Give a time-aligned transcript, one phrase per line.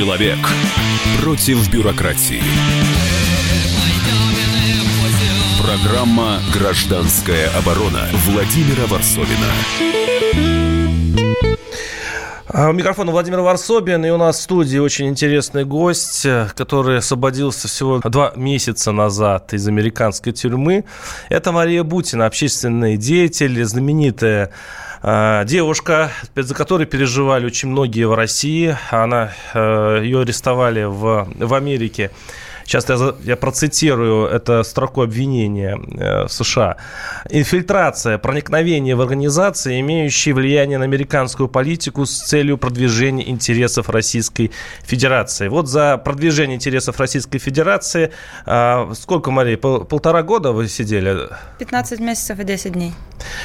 [0.00, 0.38] Человек
[1.20, 2.40] против бюрократии.
[5.62, 9.50] Программа «Гражданская оборона» Владимира Варсовина.
[12.48, 16.26] А, у микрофона Владимир Варсобин, и у нас в студии очень интересный гость,
[16.56, 20.86] который освободился всего два месяца назад из американской тюрьмы.
[21.28, 24.50] Это Мария Бутина, общественный деятель, знаменитая
[25.02, 28.76] девушка, за которой переживали очень многие в России.
[28.90, 32.10] Она, э, ее арестовали в, в Америке
[32.70, 36.76] Сейчас я, я процитирую это строку обвинения э, в США.
[37.28, 44.52] Инфильтрация, проникновение в организации, имеющие влияние на американскую политику с целью продвижения интересов Российской
[44.84, 45.48] Федерации.
[45.48, 48.12] Вот за продвижение интересов Российской Федерации
[48.46, 51.28] э, сколько, Мария, пол, полтора года вы сидели?
[51.58, 52.92] 15 месяцев и 10 дней.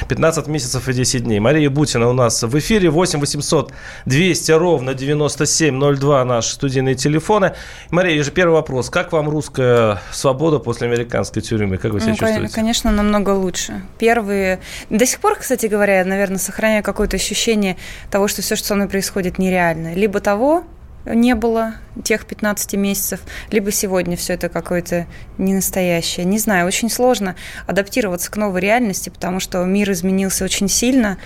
[0.08, 1.40] 15 месяцев и 10 дней.
[1.40, 2.90] Мария Бутина у нас в эфире.
[2.90, 3.72] 8 800
[4.06, 7.54] 200 ровно 9702 наши студийные телефоны.
[7.90, 8.88] Мария, же первый вопрос.
[8.88, 11.78] Как вам русская свобода после американской тюрьмы?
[11.78, 12.54] Как вы себя ну, чувствуете?
[12.54, 13.82] Конечно, намного лучше.
[13.98, 14.60] Первые...
[14.90, 17.76] До сих пор, кстати говоря, я, наверное, сохраняю какое-то ощущение
[18.10, 19.94] того, что все, что со мной происходит, нереально.
[19.94, 20.64] Либо того,
[21.06, 25.06] не было тех 15 месяцев, либо сегодня все это какое-то
[25.38, 26.26] не настоящее.
[26.26, 27.36] Не знаю, очень сложно
[27.66, 31.18] адаптироваться к новой реальности, потому что мир изменился очень сильно,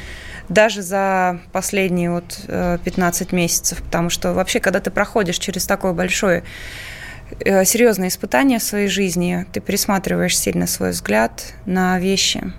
[0.49, 5.93] даже за последние вот 15 э, месяцев, потому что вообще, когда ты проходишь через такое
[5.93, 6.43] большое
[7.41, 12.53] э, серьезное испытание в своей жизни, ты пересматриваешь сильно свой взгляд на вещи.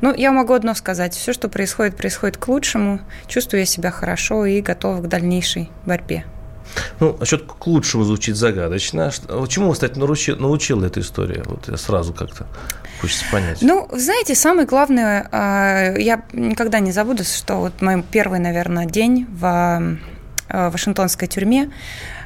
[0.00, 1.14] Ну, я могу одно сказать.
[1.14, 3.00] Все, что происходит, происходит к лучшему.
[3.26, 6.24] Чувствую я себя хорошо и готова к дальнейшей борьбе.
[7.00, 9.10] Ну, насчет к лучшему звучит загадочно.
[9.48, 11.42] Чему, кстати, научила, научила эта история?
[11.44, 12.46] Вот я сразу как-то
[13.00, 13.62] хочется понять.
[13.62, 19.26] Ну, знаете, самое главное, а, я никогда не забуду, что вот мой первый, наверное, день
[19.30, 19.44] в
[20.48, 22.17] а, Вашингтонской тюрьме, а,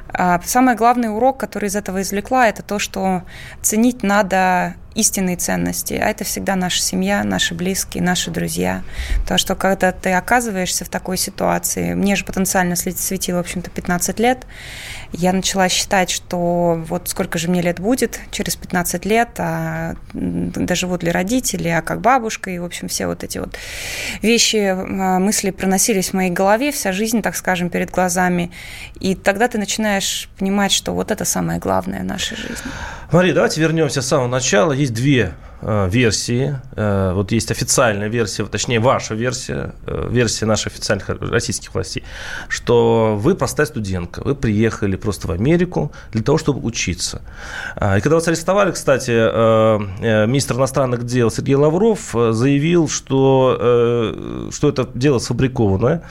[0.44, 3.22] Самый главный урок, который из этого извлекла, это то, что
[3.62, 8.82] ценить надо истинные ценности, а это всегда наша семья, наши близкие, наши друзья.
[9.22, 14.20] Потому что когда ты оказываешься в такой ситуации, мне же потенциально светило, в общем-то, 15
[14.20, 14.46] лет,
[15.12, 21.02] я начала считать, что вот сколько же мне лет будет через 15 лет, а доживут
[21.02, 23.56] ли родители, а как бабушка, и, в общем, все вот эти вот
[24.22, 28.50] вещи, а, мысли проносились в моей голове, вся жизнь, так скажем, перед глазами.
[29.00, 32.70] И тогда ты начинаешь понимать, что вот это самое главное в нашей жизни.
[33.10, 36.58] Мария, давайте вернемся с самого начала есть две э, версии.
[36.76, 42.04] Э, вот есть официальная версия, точнее, ваша версия, э, версия наших официальных российских властей,
[42.48, 47.22] что вы простая студентка, вы приехали просто в Америку для того, чтобы учиться.
[47.76, 49.12] И когда вас арестовали, кстати,
[50.26, 56.02] министр иностранных дел Сергей Лавров заявил, что, что это дело сфабрикованное,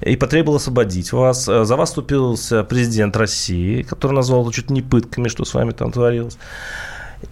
[0.00, 1.44] и потребовал освободить вас.
[1.44, 6.36] За вас вступился президент России, который назвал чуть не пытками, что с вами там творилось.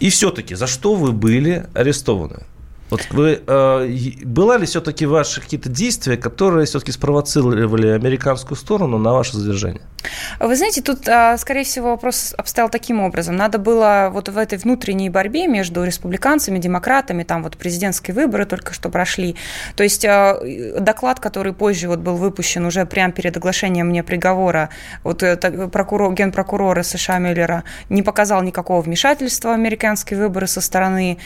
[0.01, 2.43] И все-таки, за что вы были арестованы?
[2.93, 3.89] Вот вы, э,
[4.23, 9.81] была ли все-таки ваши какие-то действия, которые все-таки спровоцировали американскую сторону на ваше задержание?
[10.41, 13.37] Вы знаете, тут, а, скорее всего, вопрос обстоял таким образом.
[13.37, 18.75] Надо было вот в этой внутренней борьбе между республиканцами, демократами, там вот президентские выборы только
[18.75, 19.37] что прошли.
[19.75, 20.39] То есть а,
[20.79, 24.69] доклад, который позже вот был выпущен уже прямо перед оглашением мне приговора,
[25.03, 25.25] вот
[25.73, 31.17] прокурор, генпрокурора США Мюллера не показал никакого вмешательства в американские выборы со стороны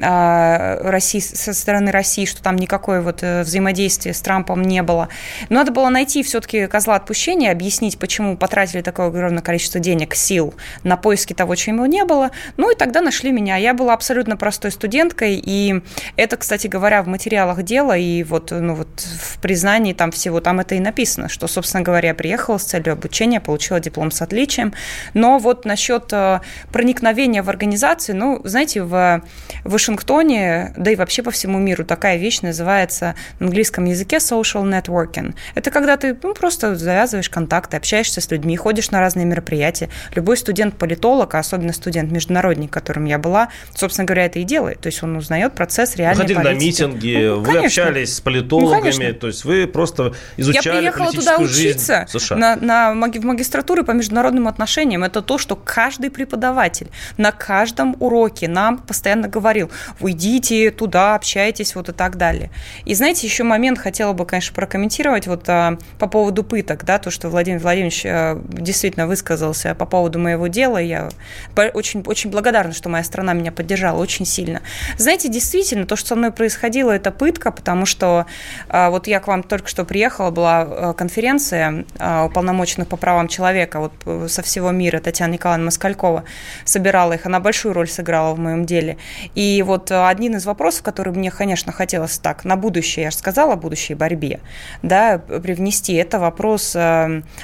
[0.00, 5.08] а, России, со стороны России, что там никакое вот э, взаимодействие с Трампом не было.
[5.48, 10.54] Но надо было найти все-таки козла отпущения, объяснить, почему потратили такое огромное количество денег, сил
[10.82, 12.30] на поиски того, чего не было.
[12.56, 13.56] Ну и тогда нашли меня.
[13.56, 15.82] Я была абсолютно простой студенткой, и
[16.16, 20.60] это, кстати говоря, в материалах дела и вот, ну, вот в признании там всего, там
[20.60, 24.74] это и написано, что, собственно говоря, я приехала с целью обучения, получила диплом с отличием.
[25.14, 26.40] Но вот насчет э,
[26.72, 29.22] проникновения в организацию, ну, знаете, в
[29.64, 35.34] Вашингтоне, да и вообще по всему миру такая вещь называется на английском языке social networking.
[35.54, 39.90] Это когда ты ну, просто завязываешь контакты, общаешься с людьми, ходишь на разные мероприятия.
[40.14, 44.80] Любой студент-политолог, а особенно студент-международник, которым я была, собственно говоря, это и делает.
[44.80, 46.82] То есть он узнает процесс реальной Ходили политики.
[46.82, 51.12] на митинги, ну, вы общались с политологами, ну, то есть вы просто изучали Я приехала
[51.12, 52.36] туда учиться США.
[52.36, 55.04] На, на в магистратуру по международным отношениям.
[55.04, 61.16] Это то, что каждый преподаватель на каждом уроке нам постоянно говорил, вы идите туда, куда
[61.16, 62.50] общаетесь, вот и так далее.
[62.84, 67.10] И знаете, еще момент хотела бы, конечно, прокомментировать вот а, по поводу пыток, да, то,
[67.10, 70.78] что Владимир Владимирович а, действительно высказался по поводу моего дела.
[70.78, 71.08] Я
[71.56, 74.62] очень, очень благодарна, что моя страна меня поддержала очень сильно.
[74.96, 78.26] Знаете, действительно, то, что со мной происходило, это пытка, потому что
[78.68, 83.26] а, вот я к вам только что приехала, была а, конференция а, уполномоченных по правам
[83.26, 86.22] человека вот э, со всего мира, Татьяна Николаевна Москалькова
[86.64, 88.96] собирала их, она большую роль сыграла в моем деле.
[89.34, 93.54] И вот один из вопросов, который мне, конечно, хотелось так на будущее, я же сказала
[93.54, 94.40] о будущей борьбе,
[94.82, 96.76] да, привнести, это вопрос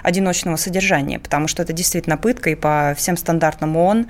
[0.02, 4.06] одиночного содержания, потому что это действительно пытка, и по всем стандартам ООН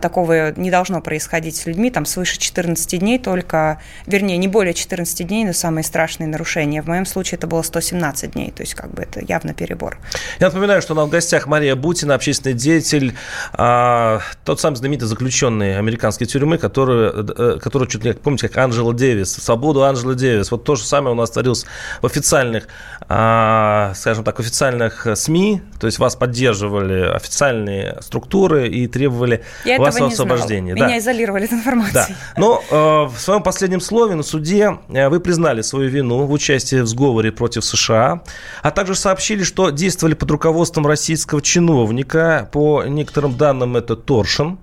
[0.00, 5.26] такого не должно происходить с людьми, там свыше 14 дней только, вернее, не более 14
[5.26, 6.82] дней, но самые страшные нарушения.
[6.82, 9.98] В моем случае это было 117 дней, то есть как бы это явно перебор.
[10.40, 13.14] Я напоминаю, что у нас в гостях Мария Бутина, общественный деятель,
[13.52, 18.92] а, тот самый знаменитый заключенный американской тюрьмы, который, э, который чуть ли, помните, как Анджела
[18.92, 20.50] Дэвис, свободу Анджела Дэвис.
[20.50, 21.66] Вот то же самое у нас творилось
[22.02, 22.68] в официальных,
[23.08, 30.00] а, скажем так, официальных СМИ, то есть вас поддерживали официальные структуры и требовали Я вас
[30.00, 30.74] освобождения.
[30.74, 30.98] Меня да.
[30.98, 31.92] изолировали от информации.
[31.92, 32.06] Да.
[32.36, 32.74] Но э,
[33.14, 37.32] в своем последнем слове на суде э, вы признали свою вину в участии в сговоре
[37.32, 38.22] против США,
[38.62, 42.48] а также сообщили, что действовали под руководством российского чиновника.
[42.52, 44.58] По некоторым данным, это Торшин,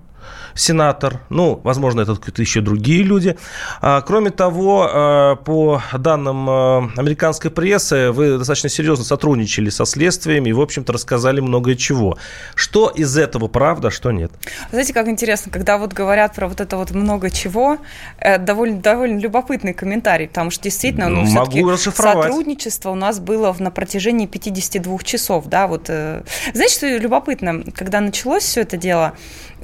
[0.56, 3.36] сенатор, ну, возможно, это какие-то еще другие люди.
[3.80, 10.46] А, кроме того, а, по данным а, американской прессы, вы достаточно серьезно сотрудничали со следствием
[10.46, 12.18] и, в общем-то, рассказали многое чего.
[12.54, 14.32] Что из этого правда, что нет?
[14.70, 17.78] Знаете, как интересно, когда вот говорят про вот это вот много чего,
[18.18, 21.24] э, довольно, довольно любопытный комментарий, потому что действительно, ну,
[21.70, 22.28] расшифровать.
[22.28, 25.86] сотрудничество у нас было на протяжении 52 часов, да, вот.
[25.88, 26.22] Э.
[26.52, 29.14] Знаете, что любопытно, когда началось все это дело,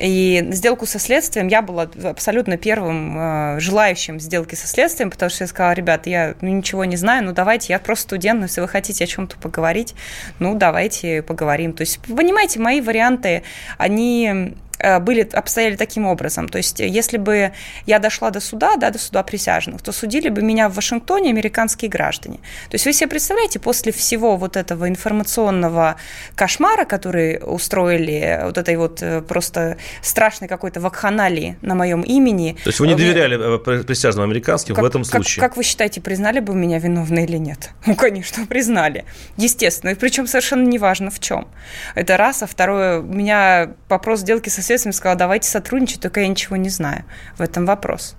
[0.03, 5.45] и сделку со следствием я была абсолютно первым э, желающим сделки со следствием, потому что
[5.45, 8.61] я сказала, ребят, я ну, ничего не знаю, ну давайте, я просто студент, но если
[8.61, 9.95] вы хотите о чем-то поговорить,
[10.41, 11.73] ну давайте поговорим.
[11.73, 13.45] То есть, понимаете, мои варианты,
[13.79, 14.55] они
[15.01, 16.49] были, обстояли таким образом.
[16.49, 17.53] То есть, если бы
[17.87, 21.91] я дошла до суда, да, до суда присяжных, то судили бы меня в Вашингтоне американские
[21.91, 22.39] граждане.
[22.69, 25.97] То есть, вы себе представляете, после всего вот этого информационного
[26.35, 32.57] кошмара, который устроили, вот этой вот э, просто страшной какой-то вакханалии на моем имени.
[32.65, 35.41] То есть, вы не доверяли э, присяжным американским как, в этом случае?
[35.41, 37.71] Как, как вы считаете, признали бы меня виновной или нет?
[37.93, 39.05] Ну, конечно, признали.
[39.37, 39.91] Естественно.
[39.91, 41.47] И причем совершенно неважно в чем.
[41.95, 42.43] Это раз.
[42.43, 46.71] А второе, у меня вопрос сделки со следствием сказала, давайте сотрудничать, только я ничего не
[46.71, 47.05] знаю
[47.37, 48.17] в этом вопрос.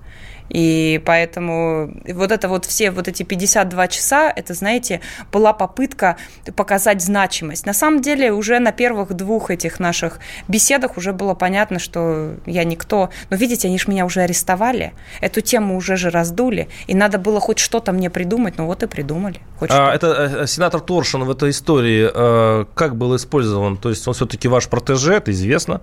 [0.50, 5.02] И поэтому вот это вот все вот эти 52 часа, это, знаете,
[5.32, 6.18] была попытка
[6.56, 7.66] показать значимость.
[7.66, 12.64] На самом деле уже на первых двух этих наших беседах уже было понятно, что я
[12.64, 13.10] никто.
[13.30, 17.40] Но видите, они же меня уже арестовали, эту тему уже же раздули, и надо было
[17.40, 19.40] хоть что-то мне придумать, ну вот и придумали.
[19.70, 23.78] А, это э, сенатор Торшин в этой истории э, как был использован?
[23.78, 25.82] То есть он все-таки ваш протеже, это известно.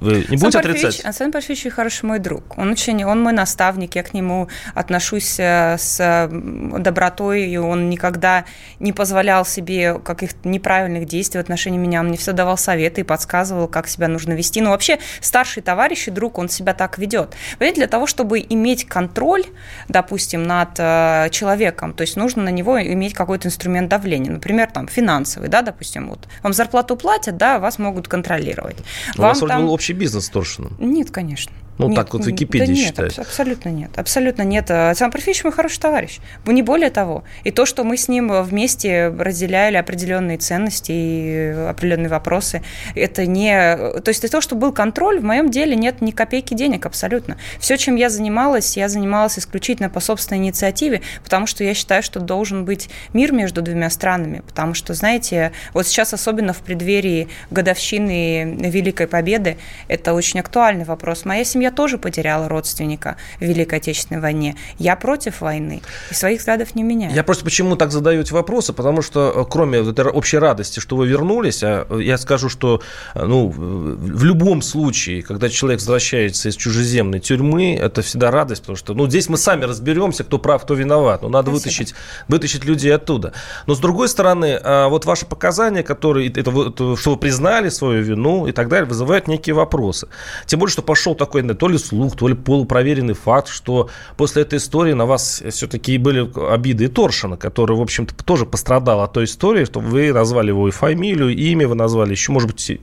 [0.00, 1.04] Вы не будете отрицать?
[1.04, 2.58] Александр Парфич хороший мой друг.
[2.58, 8.44] Он очень, он мой наставник, я к нему отношусь э, с добротой, и он никогда
[8.78, 12.00] не позволял себе каких-то неправильных действий в отношении меня.
[12.00, 14.60] Он мне все давал советы и подсказывал, как себя нужно вести.
[14.60, 17.34] Но вообще старший товарищ и друг, он себя так ведет.
[17.58, 19.44] Понимаете, для того, чтобы иметь контроль,
[19.88, 24.88] допустим, над э, человеком, то есть нужно на него иметь какой-то инструмент давления, например, там
[24.88, 28.76] финансовый, да, допустим, вот вам зарплату платят, да, вас могут контролировать.
[29.16, 29.62] У вас там...
[29.62, 30.76] был общий бизнес с Торшином?
[30.78, 31.52] Нет, конечно.
[31.80, 33.18] Ну, нет, так вот Википедия да нет, считает.
[33.18, 33.90] абсолютно нет.
[33.96, 34.70] Абсолютно нет.
[34.70, 36.18] Александр Парфеевич мой хороший товарищ.
[36.46, 37.24] Не более того.
[37.44, 42.62] И то, что мы с ним вместе разделяли определенные ценности и определенные вопросы,
[42.94, 43.76] это не...
[44.00, 47.36] То есть то, что был контроль, в моем деле нет ни копейки денег абсолютно.
[47.58, 52.20] Все, чем я занималась, я занималась исключительно по собственной инициативе, потому что я считаю, что
[52.20, 54.42] должен быть мир между двумя странами.
[54.46, 59.56] Потому что, знаете, вот сейчас особенно в преддверии годовщины Великой Победы,
[59.88, 61.24] это очень актуальный вопрос.
[61.24, 64.56] Моя семья тоже потеряла родственника в Великой Отечественной войне.
[64.78, 67.14] Я против войны и своих взглядов не меняю.
[67.14, 70.80] Я просто почему так задаю эти вопросы, потому что э, кроме вот этой общей радости,
[70.80, 72.82] что вы вернулись, а, я скажу, что
[73.14, 78.76] э, ну, в любом случае, когда человек возвращается из чужеземной тюрьмы, это всегда радость, потому
[78.76, 81.22] что ну, здесь мы сами разберемся, кто прав, кто виноват.
[81.22, 81.94] Но надо вытащить,
[82.28, 83.32] вытащить людей оттуда.
[83.66, 86.50] Но с другой стороны, а, вот ваши показания, которые, это,
[86.96, 90.08] что вы признали свою вину и так далее, вызывают некие вопросы.
[90.46, 94.58] Тем более, что пошел такой то ли слух, то ли полупроверенный факт, что после этой
[94.58, 99.24] истории на вас все-таки были обиды и Торшина, который, в общем-то, тоже пострадал от той
[99.24, 102.80] истории, что вы назвали его и фамилию, и имя вы назвали, еще, может быть,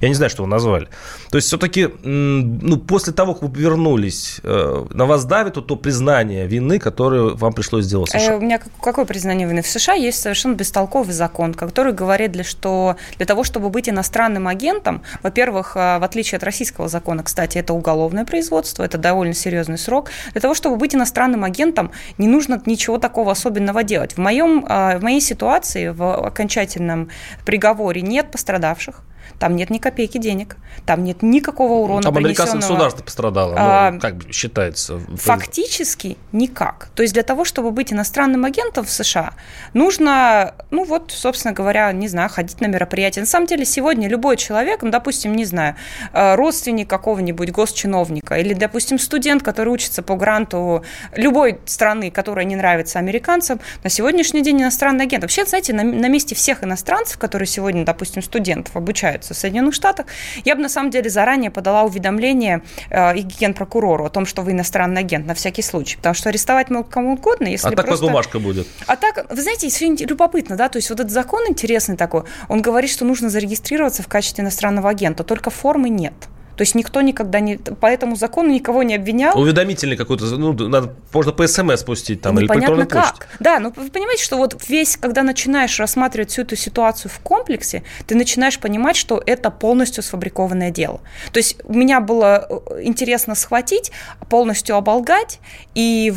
[0.00, 0.88] я не знаю, что вы назвали.
[1.30, 6.46] То есть все-таки, ну, после того, как вы вернулись, э, на вас давит то признание
[6.46, 8.32] вины, которое вам пришлось сделать в США?
[8.32, 9.60] Э, у меня какое признание вины?
[9.60, 14.48] В США есть совершенно бестолковый закон, который говорит, для, что для того, чтобы быть иностранным
[14.48, 17.95] агентом, во-первых, э, в отличие от российского закона, кстати, это уголовное
[18.26, 20.10] производство, это довольно серьезный срок.
[20.32, 24.14] Для того, чтобы быть иностранным агентом, не нужно ничего такого особенного делать.
[24.14, 27.10] В, моем, в моей ситуации, в окончательном
[27.44, 29.02] приговоре нет пострадавших.
[29.38, 34.00] Там нет ни копейки денег, там нет никакого урона Там американское государство пострадало, а, ну,
[34.00, 35.00] как считается?
[35.16, 36.88] Фактически никак.
[36.94, 39.34] То есть для того, чтобы быть иностранным агентом в США,
[39.74, 43.20] нужно, ну вот, собственно говоря, не знаю, ходить на мероприятия.
[43.20, 45.76] На самом деле сегодня любой человек, ну, допустим, не знаю,
[46.12, 52.56] э, родственник какого-нибудь госчиновника или, допустим, студент, который учится по гранту любой страны, которая не
[52.56, 55.24] нравится американцам, на сегодняшний день иностранный агент.
[55.24, 59.74] Вообще, знаете, на, на месте всех иностранцев, которые сегодня, допустим, студентов обучаются находится в Соединенных
[59.74, 60.06] Штатах,
[60.44, 65.00] я бы на самом деле заранее подала уведомление э, генпрокурору о том, что вы иностранный
[65.00, 68.06] агент на всякий случай, потому что арестовать могут кому угодно, если А так просто...
[68.06, 68.66] бумажка будет?
[68.86, 72.62] А так, вы знаете, все любопытно, да, то есть вот этот закон интересный такой, он
[72.62, 76.14] говорит, что нужно зарегистрироваться в качестве иностранного агента, только формы нет.
[76.56, 77.56] То есть никто никогда не...
[77.56, 79.38] По этому закону никого не обвинял.
[79.38, 83.18] Уведомительный какой-то, ну, надо, можно по СМС спустить там, или по электронной как.
[83.18, 83.26] почте.
[83.40, 87.82] Да, ну вы понимаете, что вот весь, когда начинаешь рассматривать всю эту ситуацию в комплексе,
[88.06, 91.00] ты начинаешь понимать, что это полностью сфабрикованное дело.
[91.32, 93.92] То есть меня было э, интересно схватить,
[94.28, 95.40] полностью оболгать
[95.74, 96.12] и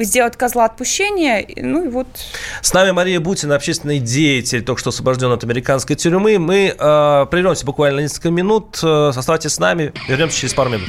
[0.00, 2.08] сделать козла отпущения, ну и вот...
[2.62, 6.38] С нами Мария Бутина, общественный деятель, только что освобожден от американской тюрьмы.
[6.38, 8.80] Мы э, прервемся буквально несколько минут.
[8.82, 9.83] Э, оставайтесь с нами.
[10.08, 10.88] Вернемся через пару минут.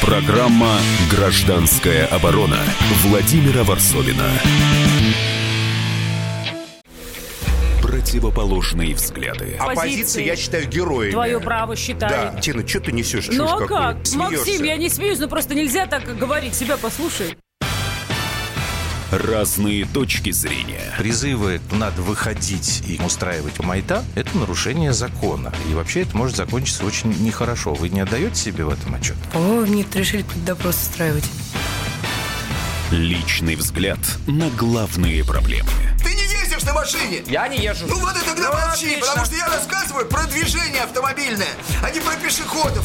[0.00, 0.78] Программа
[1.10, 2.58] «Гражданская оборона»
[3.02, 4.30] Владимира Варсовина.
[7.80, 9.56] Противоположные взгляды.
[9.58, 11.12] Оппозиция, я считаю, героями.
[11.12, 12.32] Твое право считаю.
[12.34, 12.40] Да.
[12.40, 13.28] Тина, что ты несешь?
[13.30, 14.06] Ну а как?
[14.06, 14.36] Смеешься?
[14.36, 16.54] Максим, я не смеюсь, но просто нельзя так говорить.
[16.54, 17.36] Себя послушай.
[19.14, 20.92] Разные точки зрения.
[20.98, 25.54] Призывы надо выходить и устраивать майта– это нарушение закона.
[25.70, 27.74] И вообще это может закончиться очень нехорошо.
[27.74, 29.14] Вы не отдаете себе в этом отчет?
[29.32, 31.30] О, нет, решили допрос устраивать.
[32.90, 35.70] Личный взгляд на главные проблемы.
[36.02, 37.22] Ты не ездишь на машине?
[37.28, 37.86] Я не езжу.
[37.86, 39.06] Ну вот и тогда ну, молчи, отлично.
[39.06, 41.54] потому что я рассказываю про движение автомобильное,
[41.84, 42.84] а не про пешеходов.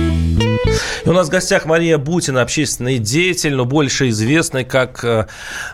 [1.05, 5.25] И у нас в гостях Мария Бутина, общественный деятель, но больше известный как э,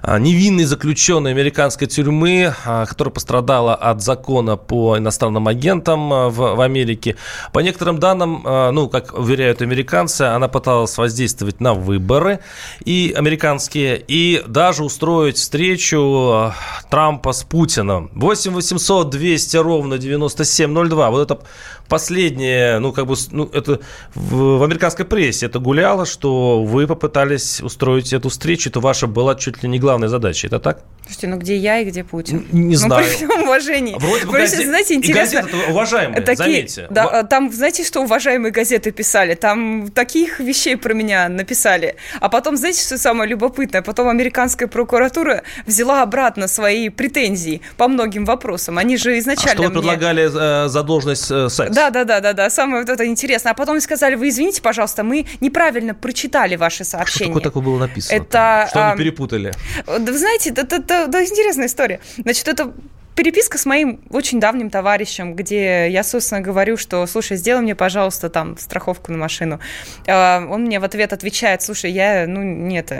[0.01, 6.55] а, невинный заключенный американской тюрьмы, а, который пострадала от закона по иностранным агентам э, в,
[6.55, 7.17] в Америке.
[7.51, 12.39] По некоторым данным, э, ну, как уверяют американцы, она пыталась воздействовать на выборы
[12.85, 16.53] и американские, и даже устроить встречу
[16.89, 18.11] Трампа с Путиным.
[18.13, 21.09] 8 800 200 ровно 9702.
[21.09, 21.41] Вот это
[21.87, 23.79] последнее, ну, как бы, ну, это
[24.13, 29.35] в, в американской прессе это гуляло, что вы попытались устроить эту встречу, это ваша была
[29.35, 30.47] чуть ли не главная задача.
[30.47, 30.83] Это так?
[31.03, 32.45] Слушайте, ну где я и где Путин?
[32.51, 33.05] Не ну, знаю.
[33.05, 33.95] При всем уважении.
[33.97, 34.67] Вроде бы Просто, газет...
[34.67, 35.41] знаете, интересно.
[35.41, 36.87] Газеты уважаемые, такие, заметьте.
[36.89, 39.35] Да, там, знаете, что уважаемые газеты писали?
[39.35, 41.95] Там таких вещей про меня написали.
[42.19, 43.81] А потом, знаете, что самое любопытное?
[43.81, 48.77] Потом американская прокуратура взяла обратно свои претензии по многим вопросам.
[48.77, 49.51] Они же изначально...
[49.51, 49.79] А что вы мне...
[49.79, 51.73] предлагали э, за должность э, секс?
[51.73, 52.49] Да, да, да, да, да.
[52.49, 53.53] Самое вот это интересное.
[53.53, 57.31] А потом сказали, вы извините, пожалуйста, мы неправильно прочитали ваши сообщения.
[57.31, 58.15] Что такое было написано?
[58.15, 58.67] Это...
[58.69, 59.53] Что они перепутали?
[59.85, 61.99] Да, вы знаете, это, это, да, интересная история.
[62.17, 62.73] Значит, это
[63.17, 68.29] переписка с моим очень давним товарищем, где я, собственно, говорю, что, слушай, сделай мне, пожалуйста,
[68.29, 69.59] там страховку на машину.
[70.07, 72.91] А, он мне в ответ отвечает, слушай, я, ну, нет,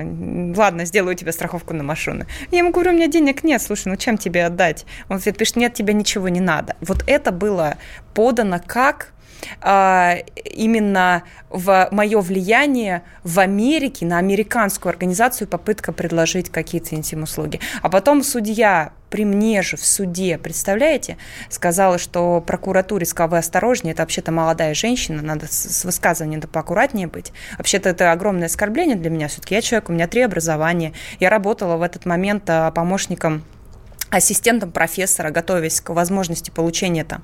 [0.58, 2.26] ладно, сделаю тебе страховку на машину.
[2.52, 4.86] Я ему говорю, у меня денег нет, слушай, ну, чем тебе отдать?
[5.08, 6.76] Он в ответ пишет, нет, тебе ничего не надо.
[6.82, 7.78] Вот это было
[8.16, 9.14] подано как
[9.62, 17.60] а, именно в мое влияние в Америке на американскую организацию попытка предложить какие-то интим-услуги.
[17.82, 21.18] А потом судья при мне же в суде, представляете,
[21.50, 27.08] сказала, что прокуратуре сказала, вы осторожнее, это вообще-то молодая женщина, надо с высказыванием да поаккуратнее
[27.08, 27.32] быть.
[27.58, 31.78] Вообще-то это огромное оскорбление для меня, все-таки я человек, у меня три образования, я работала
[31.78, 33.44] в этот момент а, помощником
[34.10, 37.24] ассистентом профессора, готовясь к возможности получения там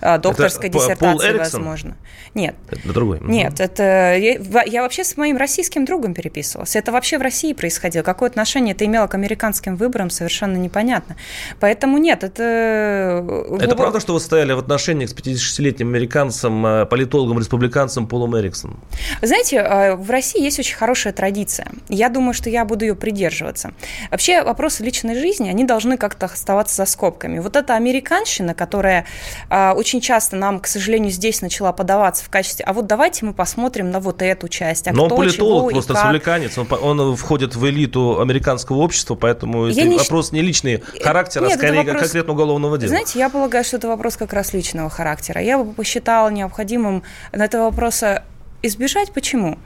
[0.00, 1.96] э, докторской это диссертации, возможно.
[2.34, 2.56] Нет.
[2.68, 3.20] Это другой.
[3.22, 6.74] Нет, это я, я вообще с моим российским другом переписывалась.
[6.74, 8.02] Это вообще в России происходило.
[8.02, 11.16] Какое отношение это имело к американским выборам, совершенно непонятно.
[11.60, 12.42] Поэтому нет, это...
[12.42, 18.36] Э, это правда, что вы стояли в отношениях с 56-летним американцем, э, политологом, республиканцем Полом
[18.36, 18.80] Эриксоном?
[19.22, 21.68] Знаете, в России есть очень хорошая традиция.
[21.88, 23.72] Я думаю, что я буду ее придерживаться.
[24.10, 27.38] Вообще вопросы личной жизни, они должны как-то оставаться за скобками.
[27.38, 29.06] Вот эта американщина, которая
[29.50, 33.34] э, очень часто нам, к сожалению, здесь начала подаваться в качестве, а вот давайте мы
[33.34, 34.88] посмотрим на вот эту часть.
[34.88, 39.14] А Но кто, он политолог, чего просто республиканец, он, он входит в элиту американского общества,
[39.14, 39.98] поэтому я не...
[39.98, 42.02] вопрос не личный характер, а Нет, а скорее вопрос...
[42.02, 42.88] конкретно уголовного дела.
[42.88, 45.40] Знаете, я полагаю, что это вопрос как раз личного характера.
[45.40, 47.02] Я бы посчитала необходимым
[47.32, 48.24] на этого вопроса
[48.62, 49.12] избежать.
[49.12, 49.58] Почему?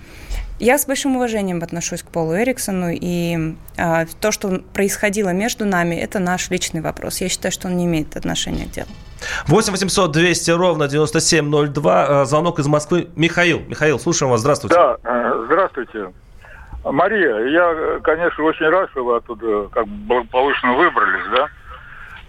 [0.59, 5.95] Я с большим уважением отношусь к Полу Эриксону, и э, то, что происходило между нами,
[5.95, 7.21] это наш личный вопрос.
[7.21, 8.89] Я считаю, что он не имеет отношения к делу.
[9.47, 12.07] 8 800 200 ровно 9702.
[12.23, 13.09] А, звонок из Москвы.
[13.15, 13.61] Михаил.
[13.69, 14.41] Михаил, слушаем вас.
[14.41, 14.75] Здравствуйте.
[14.75, 16.13] Да, э, здравствуйте.
[16.85, 21.49] Мария, я, конечно, очень рад, что вы оттуда как бы повышенно выбрались, да?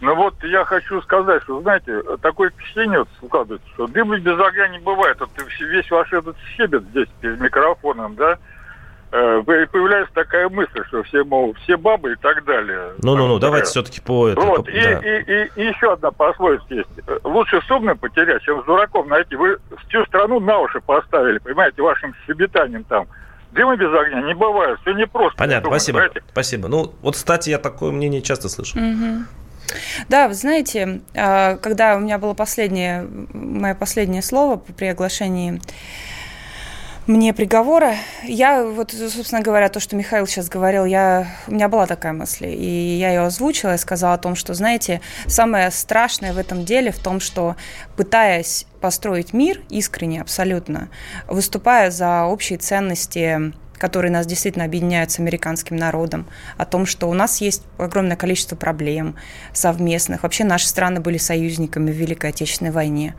[0.02, 4.68] Ну вот я хочу сказать, что, знаете, такое впечатление вот складывается, что дыма без огня
[4.70, 5.20] не бывает.
[5.20, 5.30] Вот
[5.60, 8.38] весь ваш этот щебет здесь перед микрофоном, да,
[9.12, 12.94] э, появляется такая мысль, что все, мол, все бабы и так далее.
[13.04, 14.48] Ну-ну-ну, давайте все-таки по этому.
[14.48, 15.00] Вот, по, и, да.
[15.00, 16.90] и, и, и еще одна пословица есть.
[17.26, 19.36] Лучше с умным потерять, чем с дураком найти.
[19.36, 23.06] Вы всю страну на уши поставили, понимаете, вашим щебетанием там.
[23.52, 25.38] Дыма без огня не бывает, все непросто.
[25.38, 26.00] Понятно, думаю, спасибо.
[26.00, 26.24] Понимаете?
[26.32, 26.68] Спасибо.
[26.68, 28.78] Ну, вот, кстати, я такое мнение часто слышу.
[28.78, 29.26] Угу.
[30.08, 35.60] Да, вы знаете, а, когда у меня было последнее, мое последнее слово при оглашении
[37.10, 37.96] мне приговора.
[38.24, 42.46] Я вот, собственно говоря, то, что Михаил сейчас говорил, я, у меня была такая мысль,
[42.46, 46.92] и я ее озвучила, и сказала о том, что, знаете, самое страшное в этом деле
[46.92, 47.56] в том, что
[47.98, 50.90] пытаясь построить мир искренне, абсолютно,
[51.28, 57.14] выступая за общие ценности которые нас действительно объединяют с американским народом, о том, что у
[57.14, 59.16] нас есть огромное количество проблем
[59.54, 60.24] совместных.
[60.24, 63.16] Вообще наши страны были союзниками в Великой Отечественной войне.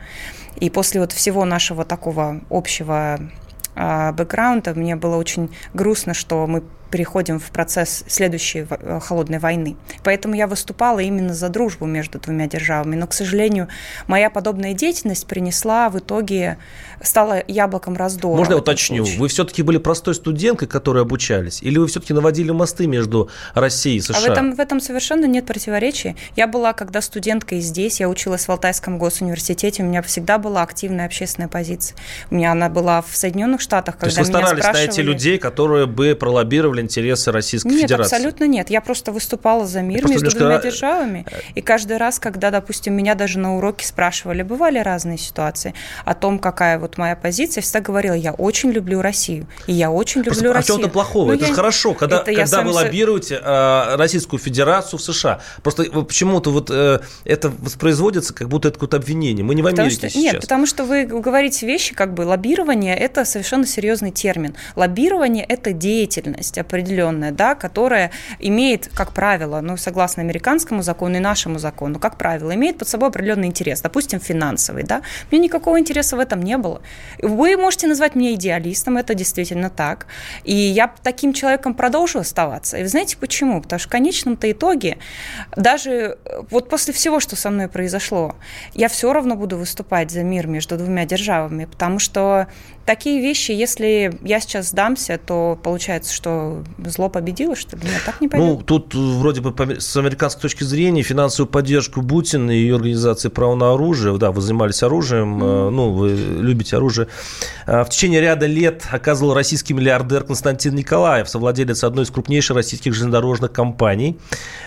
[0.55, 3.19] И после вот всего нашего такого общего
[3.75, 9.77] а, бэкграунда мне было очень грустно, что мы переходим в процесс следующей э, холодной войны.
[10.03, 12.95] Поэтому я выступала именно за дружбу между двумя державами.
[12.95, 13.67] Но, к сожалению,
[14.07, 16.57] моя подобная деятельность принесла в итоге,
[17.01, 18.37] стала яблоком раздора.
[18.37, 19.05] Можно я уточню?
[19.05, 19.19] Случае.
[19.19, 21.63] Вы все-таки были простой студенткой, которой обучались?
[21.63, 24.17] Или вы все-таки наводили мосты между Россией и США?
[24.17, 26.15] А в этом, в этом совершенно нет противоречий.
[26.35, 31.05] Я была, когда студенткой здесь, я училась в Алтайском госуниверситете, у меня всегда была активная
[31.05, 31.95] общественная позиция.
[32.29, 35.85] У меня она была в Соединенных Штатах, когда То есть вы старались найти людей, которые
[35.87, 38.11] бы пролоббировали интересы Российской нет, Федерации.
[38.11, 38.69] Нет, абсолютно нет.
[38.69, 40.39] Я просто выступала за мир между немножко...
[40.39, 41.25] двумя державами.
[41.55, 45.73] И каждый раз, когда, допустим, меня даже на уроке спрашивали, бывали разные ситуации,
[46.05, 49.47] о том, какая вот моя позиция, я всегда говорила, я очень люблю Россию.
[49.67, 50.75] И я очень люблю просто, Россию.
[50.75, 51.27] А чем-то плохого?
[51.27, 51.47] Ну, это я...
[51.49, 55.41] же хорошо, когда, это когда вы лоббируете э, Российскую Федерацию в США.
[55.63, 59.43] Просто почему-то вот э, это воспроизводится, как будто это какое-то обвинение.
[59.43, 60.33] Мы не в Америке что, сейчас.
[60.33, 64.55] Нет, потому что вы говорите вещи, как бы лоббирование– это совершенно серьезный термин.
[64.75, 71.59] Лоббирование– это деятельность определенная, да, которая имеет, как правило, ну, согласно американскому закону и нашему
[71.59, 75.01] закону, как правило, имеет под собой определенный интерес, допустим, финансовый, да.
[75.31, 76.81] Мне никакого интереса в этом не было.
[77.21, 80.07] Вы можете назвать меня идеалистом, это действительно так.
[80.45, 82.77] И я таким человеком продолжу оставаться.
[82.77, 83.61] И вы знаете почему?
[83.61, 84.97] Потому что в конечном-то итоге,
[85.55, 86.17] даже
[86.49, 88.35] вот после всего, что со мной произошло,
[88.73, 92.47] я все равно буду выступать за мир между двумя державами, потому что
[92.85, 97.83] такие вещи, если я сейчас сдамся, то получается, что зло победило, что ли?
[97.83, 98.47] Нет, так не пойдет.
[98.47, 103.55] Ну, тут вроде бы с американской точки зрения финансовую поддержку Путина и ее организации «Право
[103.55, 105.69] на оружие», да, вы занимались оружием, mm.
[105.69, 107.07] ну, вы любите оружие,
[107.65, 112.93] а, в течение ряда лет оказывал российский миллиардер Константин Николаев, совладелец одной из крупнейших российских
[112.93, 114.17] железнодорожных компаний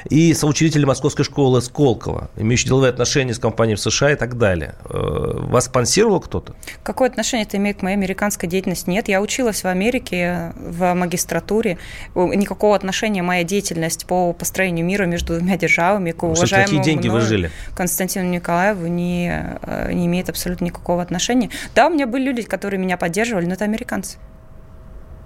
[0.08, 4.74] и соучредитель Московской школы Сколково, имеющий деловые отношения с компанией в США и так далее.
[4.88, 6.54] Э, вас спонсировал кто-то?
[6.82, 8.88] Какое отношение это имеет к моей американской деятельности?
[8.88, 11.78] Нет, я училась в Америке в магистратуре,
[12.14, 17.20] никакого отношения моя деятельность по построению мира между двумя державами к уважаемому какие деньги вы
[17.20, 17.50] жили?
[17.76, 21.50] Константину Николаеву не, э, не имеет абсолютно никакого отношения.
[21.74, 24.18] Да, у меня были люди, которые меня поддерживали, но это американцы.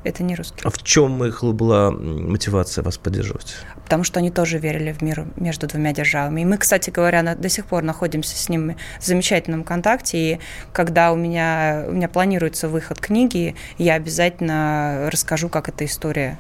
[0.09, 0.63] Это не русские.
[0.65, 3.57] А в чем их была мотивация вас поддерживать?
[3.89, 6.43] потому что они тоже верили в мир между двумя державами.
[6.43, 10.41] И мы, кстати говоря, на, до сих пор находимся с ними в замечательном контакте, и
[10.75, 16.39] когда у меня, у меня планируется выход книги, я обязательно расскажу, как эта история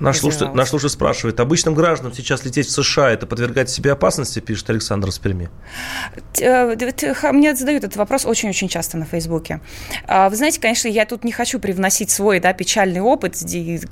[0.00, 4.40] Наш слушатель, наш слушатель спрашивает, обычным гражданам сейчас лететь в США, это подвергать себе опасности,
[4.40, 5.50] пишет Александр с Перми?
[6.40, 6.74] Э,
[7.32, 9.60] мне задают этот вопрос очень-очень часто на Фейсбуке.
[10.06, 13.36] А, вы знаете, конечно, я тут не хочу привносить свой да, печальный опыт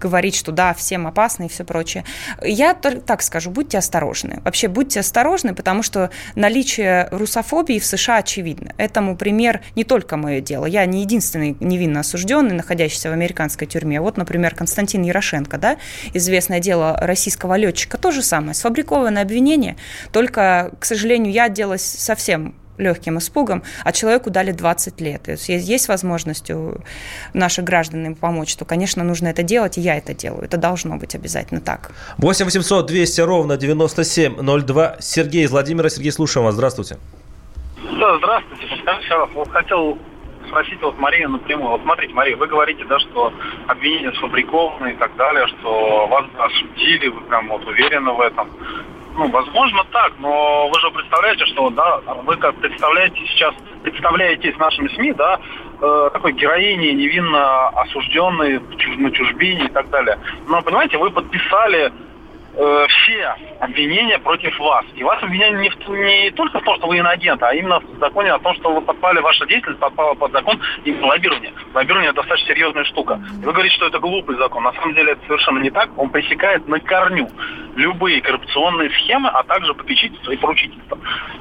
[0.00, 2.04] говорить, что да, всем опасно и все прочее.
[2.42, 4.40] Я так скажу, будьте осторожны.
[4.44, 8.72] Вообще будьте осторожны, потому что наличие русофобии в США очевидно.
[8.76, 10.66] Этому пример не только мое дело.
[10.66, 14.00] Я не единственный невинно осужденный, находящийся в американской тюрьме.
[14.00, 15.76] Вот, например, Константин Ярошенко, да,
[16.12, 19.76] известное дело российского летчика, то же самое, сфабрикованное обвинение,
[20.12, 25.22] только, к сожалению, я отделалась совсем легким испугом, а человеку дали 20 лет.
[25.22, 26.76] То есть есть возможность у
[27.32, 30.44] наших граждан им помочь, то, конечно, нужно это делать, и я это делаю.
[30.44, 31.92] Это должно быть обязательно так.
[32.18, 34.96] 8 800 200 ровно 9702.
[35.00, 35.88] Сергей из Владимира.
[35.88, 36.54] Сергей, слушаем вас.
[36.54, 36.98] Здравствуйте.
[37.98, 38.64] Да, здравствуйте.
[39.34, 39.98] Вот хотел
[40.48, 41.70] спросить вот Марию напрямую.
[41.70, 43.32] Вот смотрите, Мария, вы говорите, да, что
[43.66, 48.48] обвинения сфабрикованы и так далее, что вас осудили, вы прям вот уверены в этом.
[49.16, 54.88] Ну, возможно так, но вы же представляете, что, да, вы как представляете сейчас, представляетесь нашими
[54.88, 55.38] СМИ, да,
[55.80, 58.60] э, такой героини, невинно осужденной
[58.96, 60.18] на чужбине и так далее.
[60.48, 61.92] Но, понимаете, вы подписали
[62.56, 64.84] э, все обвинения против вас.
[64.94, 67.98] И вас обвиняли не, в, не только в том, что вы иноагент, а именно в
[67.98, 71.52] законе о том, что вы подпали, ваша деятельность подпала под закон и лоббирование.
[71.74, 73.20] Лоббирование достаточно серьезная штука.
[73.42, 74.62] И вы говорите, что это глупый закон.
[74.64, 75.90] На самом деле это совершенно не так.
[75.98, 77.28] Он пресекает на корню
[77.76, 80.98] любые коррупционные схемы, а также попечительство и поручительство.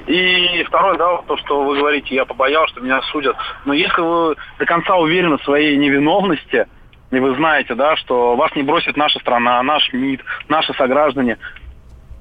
[0.07, 3.35] И второе, да, то, что вы говорите, я побоялся, что меня судят.
[3.65, 6.67] Но если вы до конца уверены в своей невиновности,
[7.15, 11.37] и вы знаете, да, что вас не бросит наша страна, наш МИД, наши сограждане,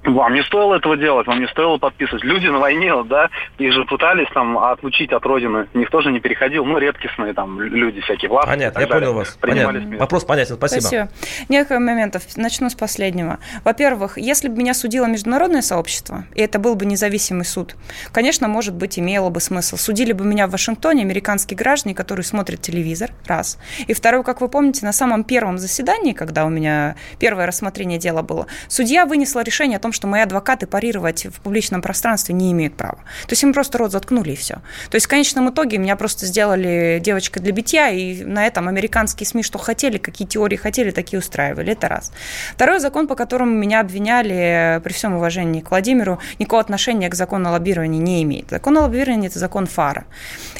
[0.05, 2.25] вам не стоило этого делать, вам не стоило подписывать.
[2.25, 5.69] Люди на войне, да, их же пытались там отлучить от родины.
[5.75, 8.49] Никто же не переходил, ну, редкостные там люди всякие, власти.
[8.49, 9.39] Понятно, я далее, понял вас.
[9.41, 9.99] Понятно.
[9.99, 10.81] Вопрос понятен, спасибо.
[10.81, 11.09] Спасибо.
[11.49, 12.23] Несколько моментов.
[12.37, 13.39] Начну с последнего.
[13.65, 17.77] Во-первых, если бы меня судило международное сообщество, и это был бы независимый суд,
[18.13, 19.77] конечно, может быть, имело бы смысл.
[19.77, 23.59] Судили бы меня в Вашингтоне американские граждане, которые смотрят телевизор, раз.
[23.87, 28.23] И второе, как вы помните, на самом первом заседании, когда у меня первое рассмотрение дела
[28.23, 32.75] было, судья вынесла решение о том, что мои адвокаты парировать в публичном пространстве не имеют
[32.77, 32.99] права.
[33.27, 34.57] То есть им просто рот заткнули и все.
[34.91, 39.27] То есть в конечном итоге меня просто сделали девочкой для битья, и на этом американские
[39.27, 41.73] СМИ что хотели, какие теории хотели, такие устраивали.
[41.73, 42.13] Это раз.
[42.55, 47.49] Второй закон, по которому меня обвиняли, при всем уважении к Владимиру, никакого отношения к закону
[47.49, 48.51] о лоббировании не имеет.
[48.51, 50.05] Закон о лоббировании– это закон ФАРа,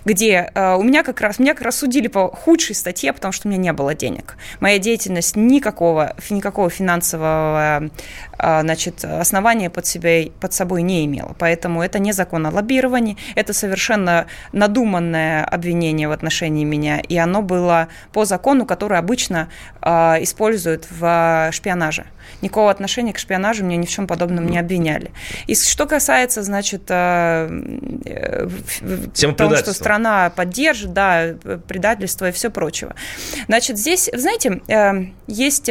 [0.05, 3.49] где э, у меня как раз, меня как раз судили по худшей статье, потому что
[3.49, 4.37] у меня не было денег.
[4.61, 7.91] Моя деятельность никакого, никакого финансового
[8.39, 11.35] э, значит, основания под, себя, под собой не имела.
[11.39, 17.43] Поэтому это не закон о лоббировании, это совершенно надуманное обвинение в отношении меня, и оно
[17.43, 19.49] было по закону, который обычно
[19.81, 19.89] э,
[20.23, 22.05] используют в шпионаже.
[22.41, 25.13] Никакого отношения к шпионажу меня ни в чем подобном не обвиняли.
[25.47, 27.49] И что касается, значит, э,
[28.05, 31.35] э, того, что страна поддержит, да,
[31.69, 32.95] предательство и все прочего.
[33.47, 35.71] Значит, здесь, знаете, э, есть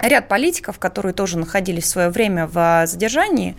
[0.00, 3.56] ряд политиков, которые тоже находились в свое время в задержании,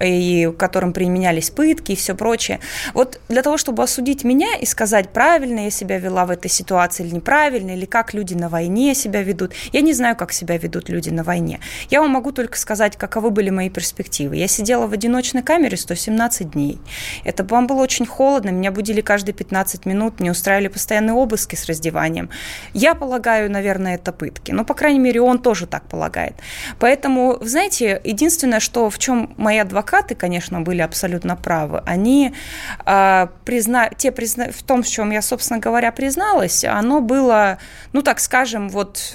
[0.00, 2.60] и которым применялись пытки и все прочее.
[2.94, 7.04] Вот для того, чтобы осудить меня и сказать, правильно я себя вела в этой ситуации
[7.04, 10.88] или неправильно, или как люди на войне себя ведут, я не знаю, как себя ведут
[10.88, 11.60] люди на войне.
[11.90, 14.36] Я вам могу только сказать, каковы были мои перспективы.
[14.36, 16.80] Я сидела в одиночной камере 117 дней.
[17.24, 21.66] Это вам было очень холодно, меня будили каждые 15 минут, мне устраивали постоянные обыски с
[21.66, 22.30] раздеванием.
[22.72, 24.52] Я полагаю, наверное, это пытки.
[24.52, 26.34] Но, по крайней мере, он тоже так так полагает.
[26.78, 32.32] Поэтому, знаете, единственное, что в чем мои адвокаты, конечно, были абсолютно правы, они
[32.86, 33.88] э, призна...
[33.88, 34.46] те призна...
[34.52, 37.58] в том, в чем я, собственно говоря, призналась, оно было,
[37.92, 39.14] ну так скажем, вот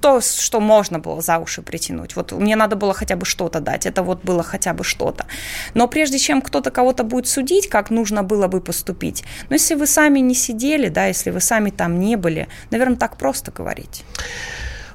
[0.00, 2.16] то, что можно было за уши притянуть.
[2.16, 5.26] Вот мне надо было хотя бы что-то дать, это вот было хотя бы что-то.
[5.74, 9.86] Но прежде чем кто-то кого-то будет судить, как нужно было бы поступить, но если вы
[9.86, 14.04] сами не сидели, да, если вы сами там не были, наверное, так просто говорить.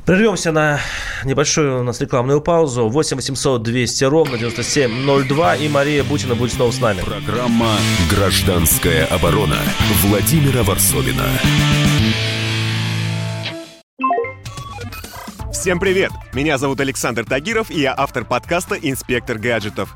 [0.06, 0.82] Прервемся на
[1.24, 2.90] небольшую у нас рекламную паузу.
[2.90, 5.56] 8 800 200 ровно 9702.
[5.56, 7.02] И Мария Бутина будет снова с нами.
[7.02, 7.78] Программа
[8.10, 9.58] «Гражданская оборона»
[10.04, 11.24] Владимира Варсовина.
[15.54, 16.12] Всем привет!
[16.34, 19.96] Меня зовут Александр Тагиров, и я автор подкаста «Инспектор гаджетов».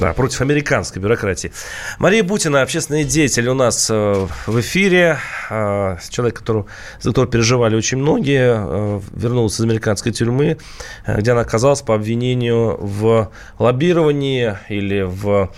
[0.00, 1.52] Да, против американской бюрократии.
[1.98, 5.18] Мария Бутина, общественный деятель у нас э, в эфире.
[5.50, 6.66] Э, человек, которого,
[7.00, 10.56] за которого переживали очень многие, э, вернулся из американской тюрьмы,
[11.06, 15.52] где она оказалась по обвинению в лоббировании или в...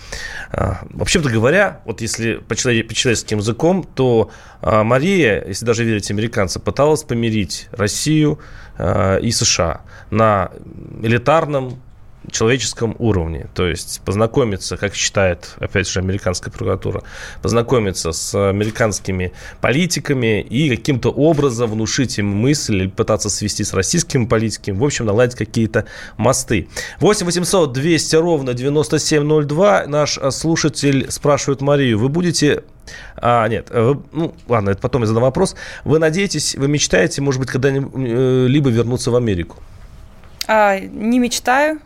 [0.51, 4.29] Вообще-то говоря, вот если по человеческим языком, то
[4.61, 8.39] Мария, если даже верить американцам, пыталась помирить Россию
[8.77, 10.51] и США на
[11.01, 11.81] элитарном
[12.33, 13.47] человеческом уровне.
[13.53, 17.03] То есть познакомиться, как считает, опять же, американская прокуратура,
[17.41, 24.25] познакомиться с американскими политиками и каким-то образом внушить им мысль или пытаться свести с российскими
[24.25, 25.85] политиками, в общем, наладить какие-то
[26.17, 26.67] мосты.
[26.99, 29.85] 8 800 200 ровно 9702.
[29.87, 32.63] Наш слушатель спрашивает Марию, вы будете
[33.15, 35.55] а, нет, вы, ну, ладно, это потом я задам вопрос.
[35.85, 39.57] Вы надеетесь, вы мечтаете, может быть, когда-либо э, вернуться в Америку?
[40.47, 41.79] А, не мечтаю,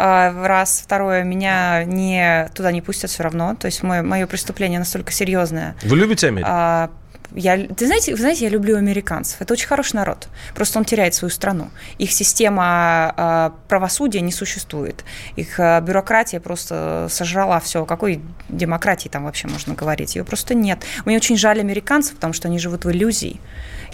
[0.00, 0.82] раз.
[0.84, 3.54] Второе, меня не, туда не пустят все равно.
[3.54, 5.76] То есть мое, мое преступление настолько серьезное.
[5.82, 6.48] Вы любите Америку?
[6.50, 6.90] А,
[7.34, 9.40] я, ты знаете, вы знаете, я люблю американцев.
[9.40, 10.28] Это очень хороший народ.
[10.54, 11.70] Просто он теряет свою страну.
[11.98, 15.04] Их система э, правосудия не существует.
[15.36, 17.82] Их э, бюрократия просто сожрала все.
[17.82, 20.16] О какой демократии там вообще можно говорить?
[20.16, 20.82] Ее просто нет.
[21.04, 23.40] Мне очень жаль американцев, потому что они живут в иллюзии.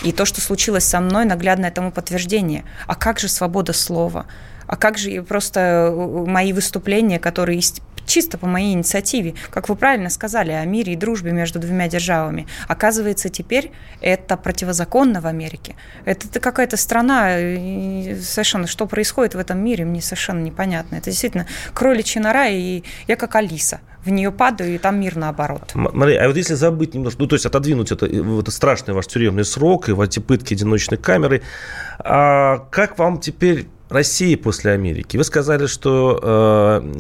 [0.03, 2.65] И то, что случилось со мной, наглядное тому подтверждение.
[2.87, 4.27] А как же свобода слова?
[4.67, 7.61] А как же просто э, мои выступления, которые
[8.07, 12.47] чисто по моей инициативе, как вы правильно сказали, о мире и дружбе между двумя державами.
[12.69, 15.77] Оказывается, теперь это противозаконно в Америке.
[16.05, 17.37] Это, какая-то страна,
[18.21, 20.97] совершенно, что происходит в этом мире, мне совершенно непонятно.
[20.97, 25.73] Это действительно кроличья нора, и я как Алиса в нее падаю, и там мир наоборот.
[25.75, 29.45] Мария, а вот если забыть немножко, ну, то есть отодвинуть это, это страшный ваш тюремный
[29.45, 31.43] срок и в эти пытки одиночной камеры,
[31.99, 35.17] а как вам теперь России после Америки.
[35.17, 36.19] Вы сказали, что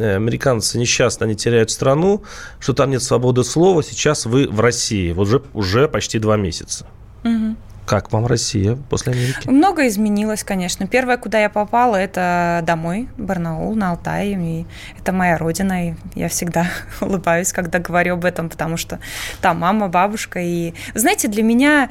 [0.00, 2.22] э, американцы несчастно, они теряют страну,
[2.60, 3.82] что там нет свободы слова.
[3.82, 6.86] Сейчас вы в России, вот уже, уже почти два месяца.
[7.24, 7.56] Угу.
[7.86, 9.48] Как вам Россия после Америки?
[9.48, 10.88] Много изменилось, конечно.
[10.88, 14.32] Первое, куда я попала, это домой, Барнаул, на Алтае.
[14.32, 14.66] И
[14.98, 16.66] это моя родина, и я всегда
[17.00, 18.98] улыбаюсь, когда говорю об этом, потому что
[19.40, 20.40] там мама, бабушка.
[20.40, 21.88] И, знаете, для меня